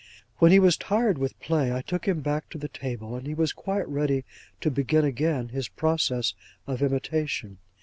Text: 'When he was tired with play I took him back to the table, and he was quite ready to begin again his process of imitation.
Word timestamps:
'When 0.39 0.51
he 0.51 0.57
was 0.57 0.77
tired 0.77 1.19
with 1.19 1.39
play 1.39 1.71
I 1.71 1.83
took 1.83 2.07
him 2.07 2.21
back 2.21 2.49
to 2.49 2.57
the 2.57 2.67
table, 2.67 3.15
and 3.15 3.27
he 3.27 3.35
was 3.35 3.53
quite 3.53 3.87
ready 3.87 4.25
to 4.61 4.71
begin 4.71 5.05
again 5.05 5.49
his 5.49 5.67
process 5.67 6.33
of 6.65 6.81
imitation. 6.81 7.59